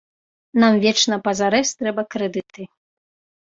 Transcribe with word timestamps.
Нам 0.63 0.79
вечна 0.85 1.19
пазарэз 1.29 1.75
трэба 1.79 2.09
крэдыты. 2.17 2.63